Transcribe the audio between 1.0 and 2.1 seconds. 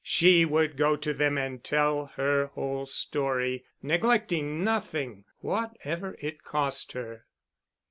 them and tell